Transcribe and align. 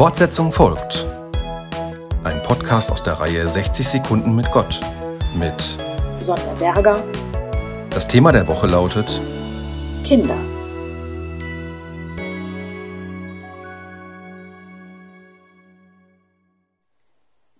Fortsetzung 0.00 0.50
folgt. 0.50 1.06
Ein 2.24 2.42
Podcast 2.42 2.90
aus 2.90 3.02
der 3.02 3.20
Reihe 3.20 3.46
60 3.46 3.86
Sekunden 3.86 4.34
mit 4.34 4.50
Gott. 4.50 4.80
Mit 5.34 5.76
Sonja 6.18 6.54
Berger, 6.54 7.04
das 7.90 8.08
Thema 8.08 8.32
der 8.32 8.48
Woche 8.48 8.66
lautet 8.66 9.20
Kinder. 10.02 10.38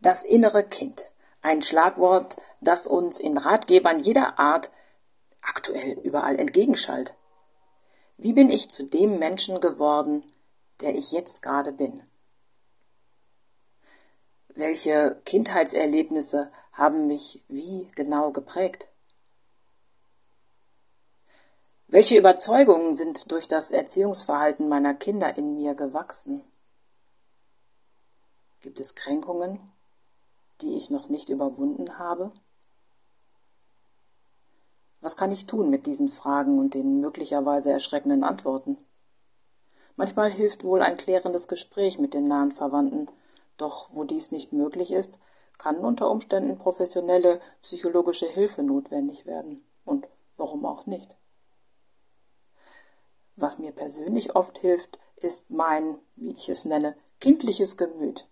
Das 0.01 0.23
innere 0.23 0.65
Kind. 0.65 1.13
Ein 1.43 1.61
Schlagwort, 1.61 2.39
das 2.63 2.87
uns 2.87 3.21
in 3.21 3.37
Ratgebern 3.37 4.01
jeder 4.01 4.39
Art 4.39 4.71
aktuell 5.43 5.99
überall 6.03 6.39
entgegenschallt. 6.39 7.13
Wie 8.17 8.33
bin 8.33 8.49
ich 8.49 8.71
zu 8.71 8.87
dem 8.87 9.19
Menschen 9.19 9.61
geworden, 9.61 10.25
der 10.81 10.95
ich 10.95 11.13
jetzt 11.13 11.43
gerade 11.43 11.73
bin? 11.73 12.03
Welche 14.61 15.17
Kindheitserlebnisse 15.25 16.53
haben 16.75 17.07
mich 17.07 17.43
wie 17.49 17.89
genau 17.95 18.31
geprägt? 18.31 18.89
Welche 21.89 22.19
Überzeugungen 22.19 22.95
sind 22.95 23.33
durch 23.33 23.49
das 23.49 23.73
Erziehungsverhalten 23.73 24.69
meiner 24.69 24.93
Kinder 24.93 25.35
in 25.39 25.57
mir 25.57 25.75
gewachsen? 25.75 26.43
Gibt 28.61 28.81
es 28.81 28.95
Kränkungen, 28.95 29.61
die 30.61 30.77
ich 30.77 30.91
noch 30.91 31.09
nicht 31.09 31.31
überwunden 31.31 31.99
habe? 31.99 32.31
Was 35.01 35.17
kann 35.17 35.33
ich 35.33 35.47
tun 35.47 35.71
mit 35.71 35.87
diesen 35.87 36.11
Fragen 36.11 36.59
und 36.59 36.75
den 36.75 37.01
möglicherweise 37.01 37.73
erschreckenden 37.73 38.25
Antworten? 38.25 38.77
Manchmal 39.97 40.31
hilft 40.31 40.65
wohl 40.65 40.83
ein 40.83 40.99
klärendes 40.99 41.49
Gespräch 41.49 41.99
mit 41.99 42.13
den 42.13 42.29
nahen 42.29 42.53
Verwandten, 42.53 43.09
doch 43.61 43.91
wo 43.93 44.05
dies 44.05 44.33
nicht 44.33 44.53
möglich 44.53 44.93
ist, 44.93 45.19
kann 45.59 45.77
unter 45.77 46.11
Umständen 46.11 46.57
professionelle 46.59 47.41
psychologische 47.63 48.27
Hilfe 48.27 48.63
notwendig 48.63 49.27
werden. 49.27 49.63
Und 49.85 50.09
warum 50.37 50.65
auch 50.65 50.87
nicht? 50.87 51.17
Was 53.37 53.59
mir 53.59 53.73
persönlich 53.73 54.37
oft 54.37 54.59
hilft, 54.59 54.99
ist 55.17 55.51
mein, 55.51 55.99
wie 56.17 56.33
ich 56.33 56.49
es 56.49 56.65
nenne, 56.65 56.97
kindliches 57.21 57.77
Gemüt. 57.77 58.27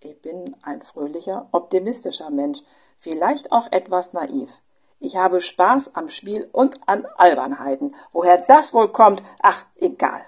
Ich 0.00 0.20
bin 0.22 0.56
ein 0.62 0.82
fröhlicher, 0.82 1.48
optimistischer 1.50 2.30
Mensch, 2.30 2.60
vielleicht 2.96 3.50
auch 3.50 3.70
etwas 3.72 4.12
naiv. 4.12 4.62
Ich 5.00 5.16
habe 5.16 5.40
Spaß 5.40 5.94
am 5.96 6.08
Spiel 6.08 6.48
und 6.52 6.76
an 6.86 7.06
Albernheiten. 7.16 7.94
Woher 8.12 8.38
das 8.38 8.74
wohl 8.74 8.88
kommt, 8.88 9.22
ach, 9.42 9.64
egal. 9.76 10.22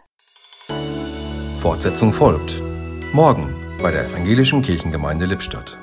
Fortsetzung 1.61 2.13
folgt. 2.13 2.61
Morgen 3.13 3.60
bei 3.83 3.91
der 3.91 4.05
Evangelischen 4.05 4.63
Kirchengemeinde 4.63 5.25
Lippstadt. 5.25 5.79